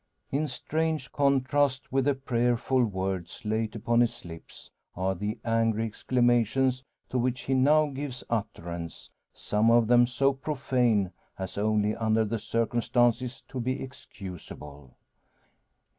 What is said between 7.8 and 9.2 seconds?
gives utterance;